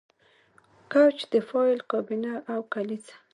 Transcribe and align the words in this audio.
کوچ 0.91 1.17
د 1.31 1.33
فایل 1.49 1.79
کابینه 1.91 2.33
او 2.53 2.59
کلیزه 2.73 3.13